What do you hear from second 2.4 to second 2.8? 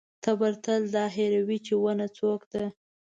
ده.